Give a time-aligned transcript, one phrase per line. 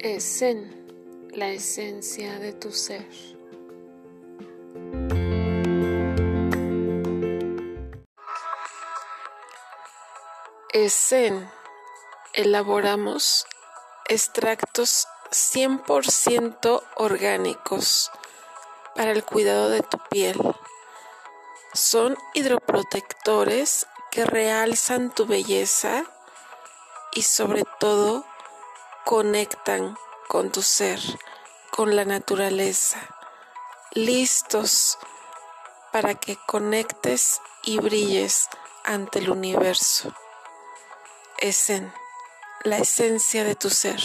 [0.00, 3.04] Esen, la esencia de tu ser.
[10.72, 11.50] Esen,
[12.32, 13.44] elaboramos
[14.06, 18.12] extractos 100% orgánicos
[18.94, 20.38] para el cuidado de tu piel.
[21.74, 26.04] Son hidroprotectores que realzan tu belleza
[27.14, 28.24] y sobre todo
[29.08, 29.96] conectan
[30.28, 31.00] con tu ser,
[31.70, 32.98] con la naturaleza,
[33.92, 34.98] listos
[35.90, 38.50] para que conectes y brilles
[38.84, 40.12] ante el universo.
[41.38, 41.90] Es en
[42.64, 43.98] la esencia de tu ser.